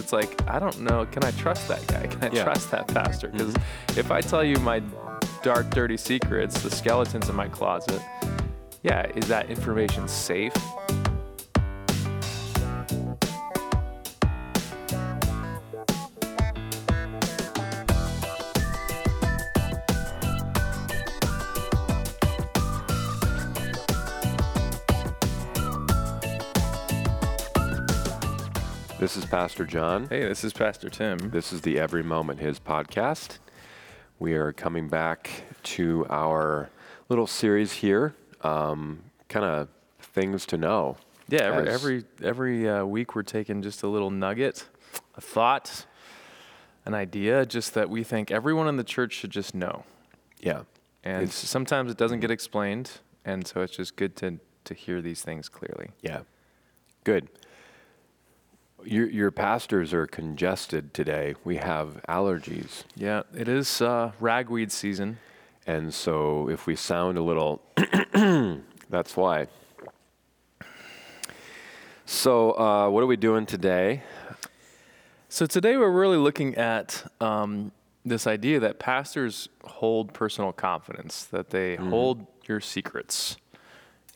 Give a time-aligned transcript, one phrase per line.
[0.00, 1.06] it's like I don't know.
[1.06, 2.06] Can I trust that guy?
[2.12, 2.42] Can I Yeah.
[2.44, 3.28] trust that pastor?
[3.28, 3.52] Mm-hmm.
[3.52, 4.82] Because if I tell you my
[5.42, 8.02] dark, dirty secrets, the skeletons in my closet,
[8.82, 10.52] yeah, is that information safe?
[29.10, 30.06] This is Pastor John.
[30.08, 31.18] Hey, this is Pastor Tim.
[31.30, 33.38] This is the Every Moment His podcast.
[34.20, 35.28] We are coming back
[35.64, 36.70] to our
[37.08, 39.66] little series here, um, kind of
[39.98, 40.96] things to know.
[41.28, 44.68] Yeah, every as- every every uh, week we're taking just a little nugget,
[45.16, 45.86] a thought,
[46.84, 49.82] an idea, just that we think everyone in the church should just know.
[50.38, 50.62] Yeah.
[51.02, 52.92] And It's- sometimes it doesn't get explained,
[53.24, 55.90] and so it's just good to to hear these things clearly.
[56.00, 56.20] Yeah.
[57.02, 57.28] Good.
[58.84, 61.34] Your, your pastors are congested today.
[61.44, 62.84] We have allergies.
[62.96, 65.18] Yeah, it is uh, ragweed season.
[65.66, 67.62] And so if we sound a little,
[68.90, 69.46] that's why.
[72.06, 74.02] So, uh, what are we doing today?
[75.28, 77.70] So today we're really looking at um,
[78.04, 83.36] this idea that pastors hold personal confidence, that they hold your secrets,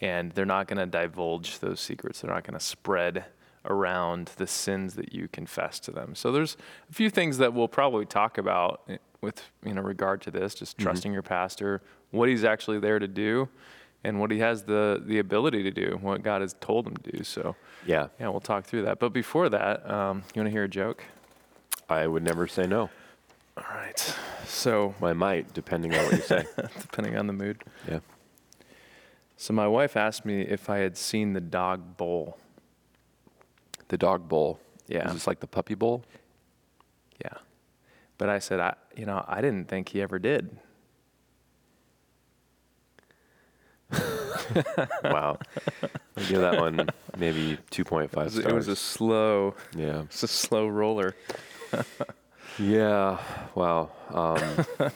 [0.00, 2.20] and they're not going to divulge those secrets.
[2.20, 3.26] They're not going to spread
[3.64, 6.14] around the sins that you confess to them.
[6.14, 6.56] So there's
[6.90, 8.88] a few things that we'll probably talk about
[9.20, 13.08] with you know regard to this, just trusting your pastor, what he's actually there to
[13.08, 13.48] do,
[14.04, 17.10] and what he has the the ability to do, what God has told him to
[17.10, 17.24] do.
[17.24, 17.56] So
[17.86, 18.98] Yeah, yeah, we'll talk through that.
[18.98, 21.04] But before that, um, you want to hear a joke?
[21.88, 22.90] I would never say no.
[23.56, 24.16] All right.
[24.46, 26.44] So, I might, depending on what you say.
[26.80, 27.62] depending on the mood.
[27.88, 28.00] yeah.
[29.36, 32.38] So, my wife asked me if I had seen the dog bowl.
[33.88, 34.58] The dog bowl.
[34.88, 35.06] Yeah.
[35.08, 36.04] Is this like the puppy bowl?
[37.24, 37.34] Yeah.
[38.18, 40.56] But I said, I, you know, I didn't think he ever did.
[45.04, 45.38] wow.
[46.16, 48.46] I'll give that one maybe 2.5 It was, stars.
[48.46, 50.02] it was a slow, yeah.
[50.02, 51.14] it's a slow roller.
[52.56, 53.18] Yeah.
[53.56, 53.90] Wow.
[54.10, 54.64] Um,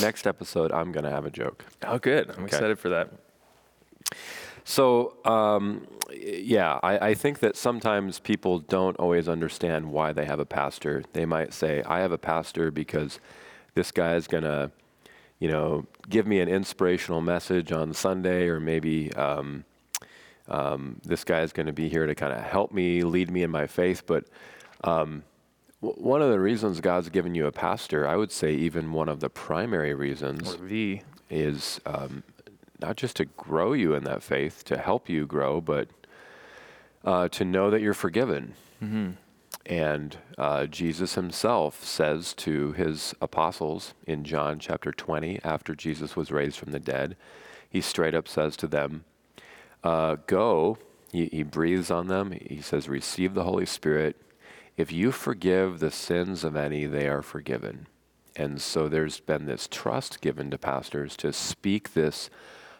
[0.00, 1.64] next episode, I'm going to have a joke.
[1.82, 2.28] Oh, good.
[2.30, 2.44] I'm Okay.
[2.44, 3.10] excited for that.
[4.64, 10.38] So, um, yeah, I, I think that sometimes people don't always understand why they have
[10.38, 11.02] a pastor.
[11.12, 13.18] They might say, I have a pastor because
[13.74, 14.70] this guy is going to,
[15.38, 19.64] you know, give me an inspirational message on Sunday, or maybe um,
[20.48, 23.42] um, this guy is going to be here to kind of help me, lead me
[23.42, 24.04] in my faith.
[24.06, 24.24] But
[24.84, 25.24] um,
[25.80, 29.08] w- one of the reasons God's given you a pastor, I would say even one
[29.08, 31.02] of the primary reasons Or V.
[31.30, 32.22] is um,
[32.82, 35.88] not just to grow you in that faith, to help you grow, but
[37.04, 38.54] uh, to know that you're forgiven.
[39.64, 46.32] And uh, Jesus himself says to his apostles in John chapter 20, after Jesus was
[46.32, 47.16] raised from the dead,
[47.70, 49.04] he straight up says to them,
[49.84, 50.78] uh, Go,
[51.12, 52.32] he, he breathes on them.
[52.32, 54.16] He says, Receive the Holy Spirit.
[54.76, 57.86] If you forgive the sins of any, they are forgiven.
[58.34, 62.30] And so there's been this trust given to pastors to speak this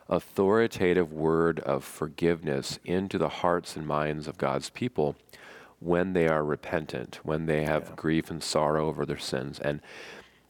[0.08, 5.16] authoritative word of forgiveness into the hearts and minds of God's people
[5.80, 9.58] when they are repentant, when they have grief and sorrow over their sins.
[9.58, 9.80] And,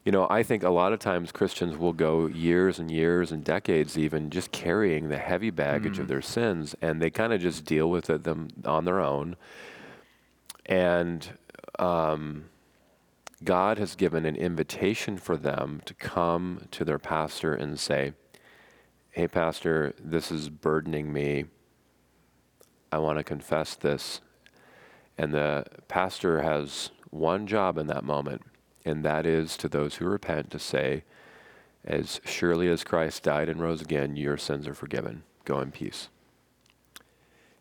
[0.04, 3.42] you know, I think a lot of times Christians will go years and years and
[3.42, 7.64] decades even just carrying the heavy baggage of their sins, and they kind of just
[7.64, 9.36] deal with it them on their own.
[10.66, 11.28] And
[11.78, 12.46] um,
[13.44, 18.12] God has given an invitation for them to come to their pastor and say,
[19.14, 21.44] Hey, Pastor, this is burdening me.
[22.90, 24.22] I want to confess this.
[25.18, 28.40] And the pastor has one job in that moment,
[28.86, 31.04] and that is to those who repent to say,
[31.84, 35.24] As surely as Christ died and rose again, your sins are forgiven.
[35.44, 36.08] Go in peace.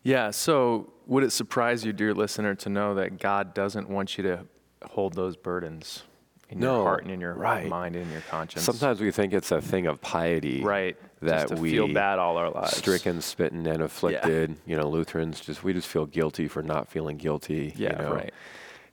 [0.02, 0.30] Yeah.
[0.30, 4.46] So, would it surprise you, dear listener, to know that God doesn't want you to
[4.86, 6.04] hold those burdens
[6.52, 7.66] in No, your heart and in your right.
[7.68, 8.64] mind and in your conscience?
[8.64, 10.62] Sometimes we think it's a thing of piety.
[10.62, 10.96] right.
[11.20, 12.76] that we feel bad all our lives.
[12.76, 14.56] stricken, smitten, and afflicted.
[14.66, 17.72] You know, Lutherans just we just feel guilty for not feeling guilty.
[17.76, 17.92] Yeah.
[17.92, 18.14] you know?
[18.14, 18.34] Right.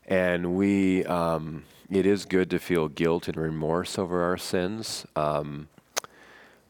[0.07, 5.67] And we, um, it is good to feel guilt and remorse over our sins, um,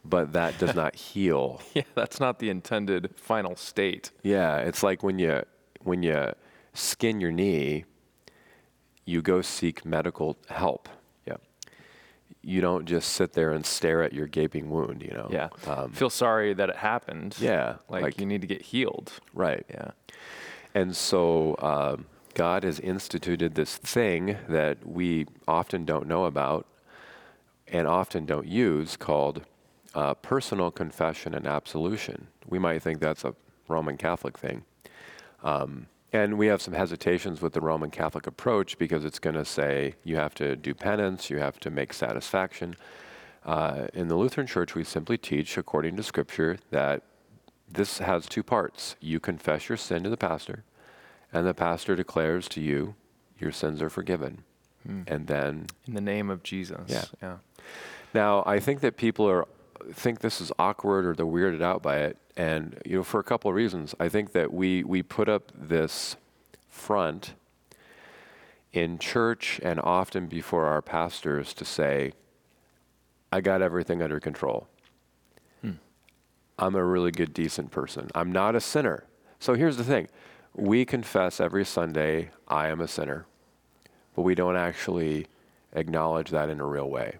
[0.05, 1.61] but that does not heal.
[1.73, 1.83] Yeah.
[1.95, 4.11] That's not the intended final state.
[4.23, 5.43] Yeah, it's like when you
[5.83, 6.31] when you
[6.73, 7.85] skin your knee,
[9.09, 10.87] you go seek medical help.
[11.25, 11.37] Yeah.
[12.41, 15.01] You don't just sit there and stare at your gaping wound.
[15.01, 15.29] You know.
[15.31, 15.49] Yeah.
[15.67, 17.35] Um, Feel sorry that it happened.
[17.39, 17.77] yeah.
[17.89, 19.11] Like, you need to get healed.
[19.33, 19.65] right.
[19.69, 19.91] Yeah.
[20.75, 26.67] And so, um, God has instituted this thing that we often don't know about
[27.67, 29.41] and often don't use called
[29.95, 32.27] uh, personal confession and absolution.
[32.47, 33.33] We might think that's a
[33.67, 34.63] Roman Catholic thing.
[35.43, 39.45] Um, and we have some hesitations with the Roman Catholic approach because it's going to
[39.45, 42.75] say you have to do penance, you have to make satisfaction.
[43.45, 47.03] Uh, in the Lutheran Church, we simply teach, according to Scripture, that
[47.71, 48.95] this has two parts.
[48.99, 50.63] You confess your sin to the pastor,
[51.31, 52.95] and the pastor declares to you,
[53.39, 54.43] your sins are forgiven.
[54.85, 55.01] Hmm.
[55.07, 55.67] And then.
[55.87, 56.85] In the name of Jesus.
[56.87, 57.05] Yeah.
[57.21, 57.37] yeah.
[58.13, 59.47] Now, I think that people are
[59.93, 62.17] think this is awkward or they're weirded out by it.
[62.37, 63.93] And, you know, for a couple of reasons.
[63.99, 66.15] I think that we, we put up this
[66.67, 67.33] front
[68.71, 72.13] in church and often before our pastors to say,
[73.31, 74.67] I got everything under control.
[75.61, 75.73] Hmm.
[76.57, 78.09] I'm a really good, decent person.
[78.15, 79.05] I'm not a sinner.
[79.39, 80.07] So here's the thing
[80.55, 83.25] we confess every Sunday, I am a sinner,
[84.15, 85.27] but we don't actually
[85.73, 87.17] acknowledge that in a real way.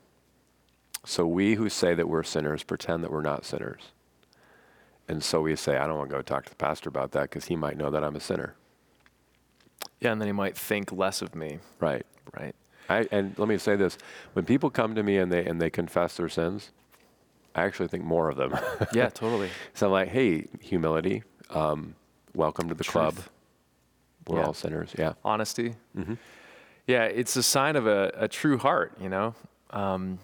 [1.06, 3.92] So we who say that we're sinners pretend that we're not sinners.
[5.08, 7.24] And so we say, I don't want to go talk to the pastor about that
[7.24, 8.56] because he might know that I'm a sinner.
[10.00, 11.60] Yeah, and then he might think less of me.
[11.80, 12.06] Right.
[12.38, 12.56] Right.
[12.90, 13.98] I, and let me say this:
[14.34, 16.72] when people come to me and they and they confess their sins,
[17.56, 18.58] I actually think more of them.
[18.94, 19.50] yeah, totally.
[19.74, 21.96] So I'm like, hey, humility, um,
[22.34, 22.94] welcome to the Truth.
[22.94, 23.16] club.
[24.28, 24.46] We're Yeah.
[24.46, 24.94] all sinners.
[24.98, 25.14] Yeah.
[25.26, 25.76] Honesty.
[25.96, 26.14] hmm
[26.88, 29.34] Yeah, it's a sign of a, a true heart, you know,
[29.72, 30.20] um,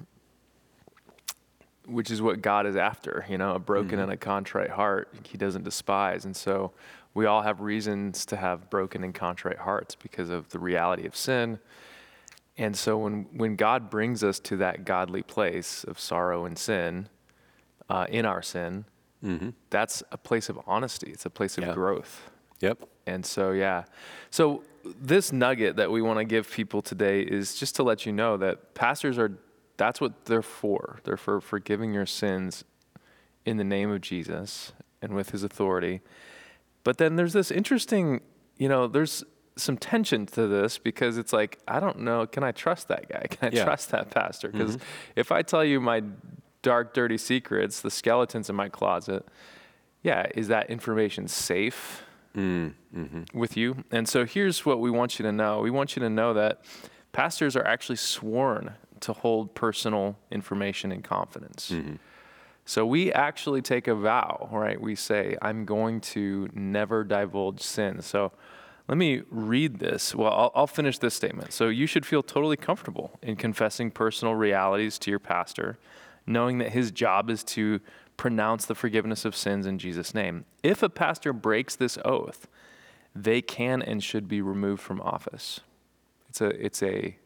[1.88, 4.04] which is what God is after, you know, a broken Mhm.
[4.04, 6.26] and a contrite heart he doesn't despise.
[6.26, 6.72] And so
[7.14, 11.16] we all have reasons to have broken and contrite hearts because of the reality of
[11.16, 11.60] sin.
[12.58, 17.10] And so when, when God brings us to that godly place of sorrow and sin,
[17.90, 18.86] uh, in our sin,
[19.22, 21.12] hmm that's a place of honesty.
[21.12, 21.74] It's a place of Yeah.
[21.74, 22.30] growth.
[22.62, 22.88] Yep.
[23.06, 23.84] And so, yeah.
[24.32, 28.12] So, this nugget that we want to give people today is just to let you
[28.12, 29.32] know that pastors are,
[29.78, 31.00] that's what they're for.
[31.04, 32.64] They're for forgiving your sins
[33.46, 36.02] in the name of Jesus and with his authority.
[36.84, 38.22] But then there's this interesting,
[38.58, 39.24] you know, there's
[39.58, 43.26] some tension to this because it's like, I don't know, can I trust that guy?
[43.30, 43.64] Can I Yeah.
[43.64, 44.50] trust that pastor?
[44.50, 44.82] Because Mhm.
[45.16, 46.04] if I tell you my
[46.62, 49.26] dark, dirty secrets, the skeletons in my closet,
[50.04, 52.04] yeah, is that information safe?
[52.36, 53.22] Mm-hmm.
[53.34, 53.86] with you.
[53.92, 55.62] And so here's what we want you to know.
[55.62, 56.66] We want you to know that
[57.14, 58.74] pastors are actually sworn
[59.06, 61.72] to hold personal information in confidence.
[61.72, 61.96] Mm-hmm.
[62.66, 64.82] So we actually take a vow, right?
[64.82, 68.02] We say, I'm going to never divulge sin.
[68.02, 68.32] So
[68.88, 70.16] let me read this.
[70.16, 71.54] Well, I'll, I'll finish this statement.
[71.54, 75.78] So you should feel totally comfortable in confessing personal realities to your pastor,
[76.26, 77.80] knowing that his job is to
[78.18, 80.46] pronounce the forgiveness of sins in Jesus' name.
[80.64, 82.48] If a pastor breaks this oath,
[83.16, 85.60] they can and should be removed from office.
[86.30, 87.18] It's a, it's a,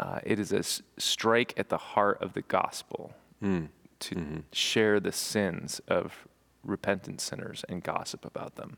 [0.00, 3.68] uh, it is a s- strike at the heart of the gospel Mm.
[4.00, 4.42] to Mhm.
[4.52, 6.26] share the sins of
[6.64, 8.76] repentant sinners and gossip about them.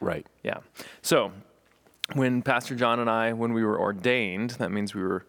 [0.00, 0.26] Right.
[0.42, 0.58] Yeah.
[1.02, 1.32] So,
[2.14, 5.26] when Pastor John and I, when we were ordained, that means we were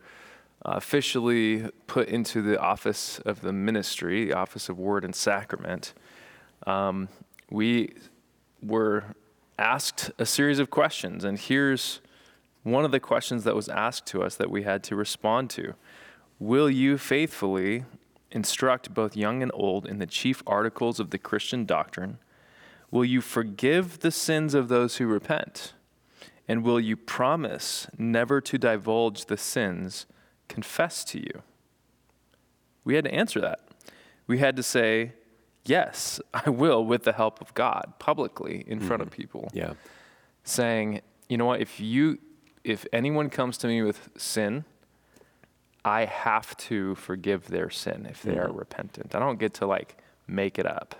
[0.63, 5.93] officially put into the office of the ministry, the office of word and sacrament,
[6.67, 7.09] um,
[7.49, 7.93] we
[8.61, 9.15] were
[9.57, 11.23] asked a series of questions.
[11.23, 11.99] And here's
[12.63, 15.73] one of the questions that was asked to us that we had to respond to
[16.39, 17.85] Will you faithfully
[18.31, 22.17] instruct both young and old in the chief articles of the Christian doctrine?
[22.89, 25.73] Will you forgive the sins of those who repent?
[26.47, 30.07] And will you promise never to divulge the sins
[30.47, 31.43] confessed to you?
[32.83, 33.59] We had to answer that.
[34.27, 35.13] We had to say,
[35.63, 39.13] Yes, I will, with the help of God, publicly in front of mm.
[39.13, 39.73] people Yeah.
[40.43, 42.17] saying, you know what, if you
[42.63, 44.65] if anyone comes to me with sin,
[45.83, 48.59] I have to forgive their sin if they are Mhm.
[48.59, 49.15] repentant.
[49.15, 50.95] I don't get to like make it up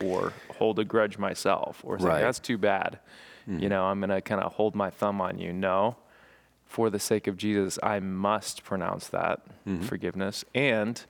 [0.00, 2.20] or hold a grudge myself or say Right.
[2.20, 2.98] that's too bad.
[3.46, 3.68] You Mhm.
[3.68, 5.52] know, I'm going to kind of hold my thumb on you.
[5.52, 5.96] No.
[6.66, 9.84] For the sake of Jesus, I must pronounce that Mhm.
[9.84, 11.04] forgiveness and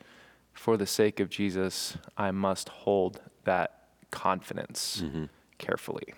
[0.52, 5.28] for the sake of Jesus, I must hold that confidence Mhm.
[5.58, 6.14] carefully.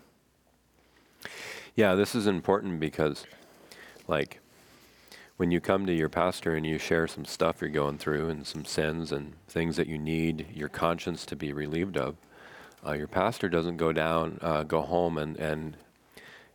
[1.74, 3.26] Yeah, this is important because,
[4.08, 4.40] like,
[5.36, 8.46] when you come to your pastor and you share some stuff you're going through and
[8.46, 12.16] some sins and things that you need your conscience to be relieved of,
[12.86, 15.76] uh, your pastor doesn't go down, uh, go home and and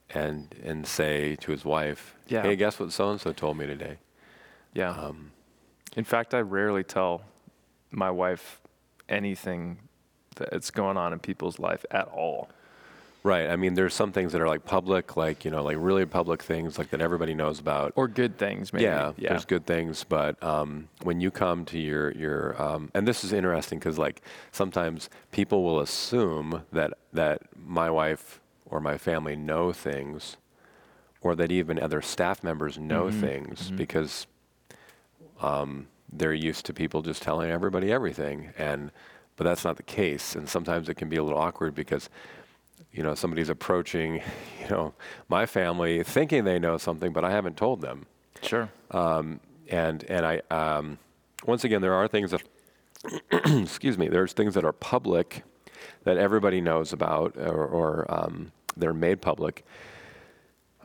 [0.10, 2.42] and and say to his wife, Yeah.
[2.42, 3.98] "Hey, guess what so and so told me today."
[4.74, 4.90] Yeah.
[4.92, 5.32] Um,
[5.96, 7.24] In fact, I rarely tell
[7.92, 8.62] my wife
[9.10, 9.78] anything
[10.36, 12.50] that's going on in people's life at all.
[13.24, 13.50] Right.
[13.50, 16.42] I mean, there's some things that are like public, like you know, like really public
[16.42, 17.94] things, like that everybody knows about.
[17.96, 18.86] Or good things, maybe.
[18.86, 23.24] yeah, there's good things, but um, when you come to your your, um, and this
[23.24, 29.36] is interesting because like sometimes people will assume that that my wife or my family
[29.36, 30.38] know things,
[31.22, 33.20] or that even other staff members know Mm-hmm.
[33.20, 34.26] things because
[35.42, 38.92] um, they're used to people just telling everybody everything, and
[39.36, 42.10] but that's not the case, and sometimes it can be a little awkward because
[42.94, 44.16] you know somebody's approaching
[44.62, 44.94] you know
[45.30, 48.06] my family thinking they know something, but I haven't told them,
[48.42, 48.70] Sure.
[48.92, 50.98] um, and and I um,
[51.46, 52.44] once again there are things that
[53.62, 55.44] excuse me there's things that are public
[56.04, 59.66] that everybody knows about or, or um, they're made public.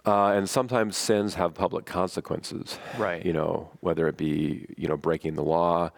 [0.07, 2.79] Uh, and sometimes sins have public consequences.
[2.97, 3.27] Right.
[3.27, 5.91] You know, whether it be you know breaking the law.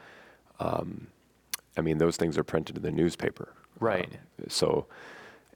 [0.61, 1.09] Um,
[1.77, 3.53] I mean, those things are printed in the newspaper.
[3.79, 4.07] Right.
[4.41, 4.87] Um, so,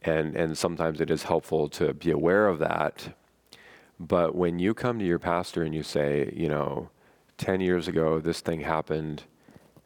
[0.05, 3.15] and and sometimes it is helpful to be aware of that.
[4.01, 6.91] But when you come to your pastor and you say, you know,
[7.39, 9.25] ten years ago this thing happened,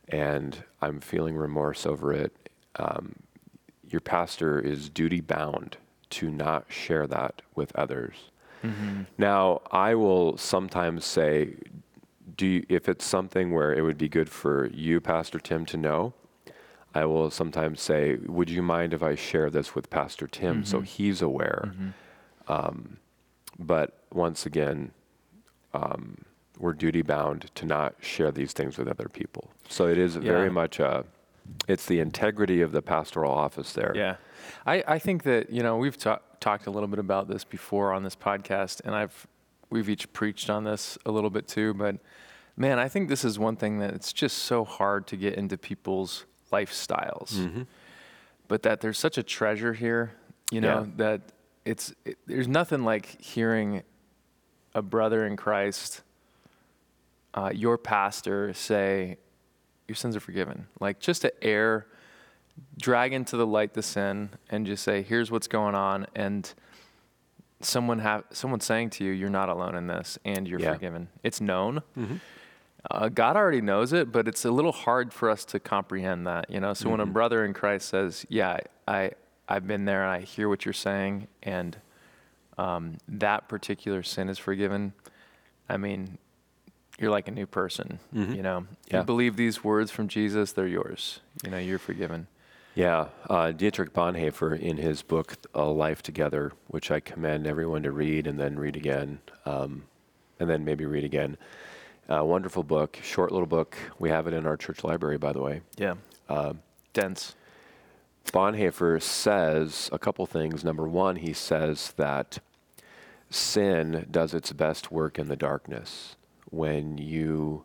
[0.09, 2.33] and I'm feeling remorse over it,
[2.77, 3.15] um,
[3.89, 5.77] your pastor is duty bound
[6.11, 8.31] to not share that with others.
[9.19, 11.55] Now, I will sometimes say,
[12.37, 15.77] do you, if it's something where it would be good for you, Pastor Tim, to
[15.77, 16.15] know,
[16.97, 20.81] I will sometimes say, would you mind if I share this with Pastor Tim so
[20.81, 21.75] he's aware?
[22.49, 22.97] Um,
[23.59, 24.93] but once again,
[25.75, 26.25] um,
[26.59, 29.51] we're duty bound to not share these things with other people.
[29.69, 31.05] So it is very much a,
[31.69, 33.93] it's the integrity of the pastoral office there.
[33.95, 34.17] Yeah.
[34.65, 37.93] I, I think that, you know, we've ta- talked a little bit about this before
[37.93, 39.27] on this podcast, and I've
[39.71, 41.97] we've each preached on this a little bit too, but
[42.57, 45.59] man, I think this is one thing that it's just so hard to get into
[45.59, 47.33] people's lifestyles.
[47.35, 47.63] Mm-hmm.
[48.49, 50.13] But that there's such a treasure here,
[50.51, 50.87] you know, Yeah.
[50.99, 51.21] that
[51.65, 53.83] it's it, there's nothing like hearing
[54.75, 56.03] a brother in Christ,
[57.35, 59.19] uh, your pastor say,
[59.89, 61.87] "Your sins are forgiven." Like just to air,
[62.81, 66.53] drag into the light the sin, and just say, "Here's what's going on," and
[67.61, 70.75] someone have someone saying to you, "You're not alone in this, and you're Yeah.
[70.75, 71.83] forgiven." It's known.
[72.91, 76.51] Uh, God already knows it, but it's a little hard for us to comprehend that,
[76.51, 76.75] you know.
[76.75, 79.13] So when a brother in Christ says, "Yeah, I
[79.49, 81.77] I've been there and I hear what you're saying," and
[82.59, 84.93] um, that particular sin is forgiven,
[85.69, 86.19] I mean,
[86.99, 88.67] you're like a new person, you know.
[88.89, 88.99] Yeah.
[88.99, 91.21] You believe these words from Jesus, they're yours.
[91.45, 92.29] You know, you're forgiven.
[92.75, 97.91] Yeah, uh, Dietrich Bonhoeffer in his book A Life Together, which I commend everyone to
[97.91, 99.85] read and then read again, um,
[100.39, 101.39] and then maybe read again.
[102.09, 103.77] Uh, wonderful book, short little book.
[103.99, 105.63] We have it in our church library, by the way.
[105.77, 105.95] Yeah.
[106.93, 107.35] Dense.
[108.33, 110.65] Bonhoeffer says a couple things.
[110.65, 112.39] Number one, he says that
[113.31, 116.17] sin does its best work in the darkness.
[116.51, 117.65] When you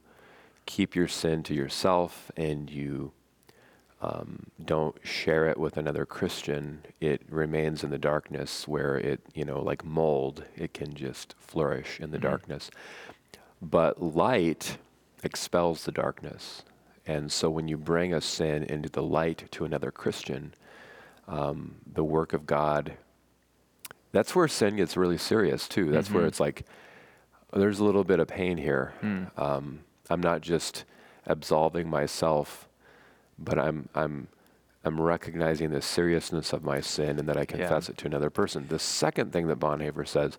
[0.65, 3.11] keep your sin to yourself and you
[4.01, 9.45] um, don't share it with another Christian, it remains in the darkness where it, you
[9.45, 12.71] know, like mold, it can just flourish in the darkness.
[13.61, 14.77] But light
[15.23, 16.63] expels the darkness.
[17.05, 20.53] And so when you bring a sin into the light to another Christian,
[21.27, 22.93] um, the work of God,
[24.11, 25.91] that's where sin gets really serious too.
[25.91, 26.65] That's where it's like,
[27.53, 28.93] there's a little bit of pain here.
[29.37, 30.85] Um, I'm not just
[31.25, 32.67] absolving myself,
[33.37, 34.27] but I'm, I'm,
[34.83, 38.67] I'm recognizing the seriousness of my sin and that I confess it to another person.
[38.67, 40.37] The second thing that Bonhoeffer says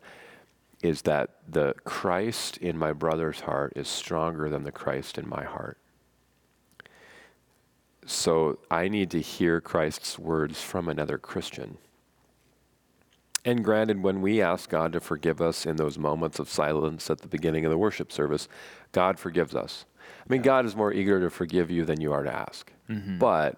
[0.83, 5.45] is that the Christ in my brother's heart is stronger than the Christ in my
[5.45, 5.79] heart.
[8.05, 11.79] So I need to hear Christ's words from another Christian.
[13.45, 17.19] And granted, when we ask God to forgive us in those moments of silence at
[17.19, 18.49] the beginning of the worship service,
[18.93, 19.85] God forgives us.
[20.01, 22.73] I mean, God is more eager to forgive you than you are to ask.
[22.89, 23.19] Mm-hmm.
[23.19, 23.57] But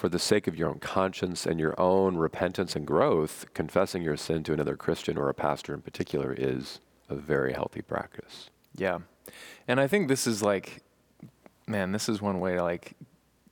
[0.00, 4.16] for the sake of your own conscience and your own repentance and growth, confessing your
[4.16, 6.80] sin to another Christian or a pastor in particular is
[7.10, 8.48] a very healthy practice.
[8.74, 9.00] Yeah.
[9.68, 10.82] And I think this is like,
[11.66, 12.94] man, this is one way to like,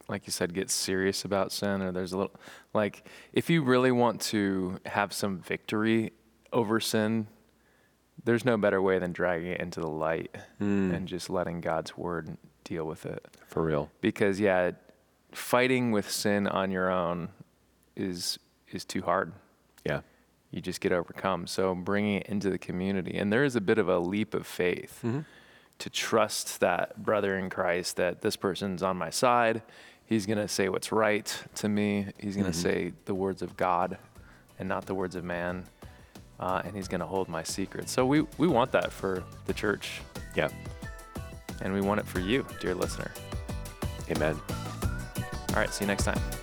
[0.09, 1.83] like you said, get serious about sin.
[1.83, 2.35] Or there's a little,
[2.73, 6.15] like, if you really want to have some victory
[6.51, 7.27] over sin,
[8.25, 10.93] there's no better way than dragging it into the light hmm.
[10.95, 13.37] and just letting God's word deal with it.
[13.49, 13.91] For real.
[14.01, 14.71] Because yeah,
[15.33, 17.29] fighting with sin on your own
[17.97, 18.39] is
[18.71, 19.33] is too hard.
[19.85, 20.01] Yeah.
[20.51, 21.47] you just get overcome.
[21.47, 24.47] So bringing it into the community, and there is a bit of a leap of
[24.47, 25.05] faith
[25.79, 29.63] to trust that brother in Christ that this person's on my side.
[30.07, 32.07] He's gonna say what's right to me.
[32.19, 33.99] He's gonna say the words of God,
[34.59, 35.65] and not the words of man.
[36.41, 37.89] Uh, and he's going to hold my secret.
[37.89, 40.01] So we, we want that for the church,
[40.37, 40.51] Yeah.
[41.63, 43.11] and we want it for you, dear listener.
[44.09, 44.37] Amen.
[45.59, 46.38] All right, see you next time.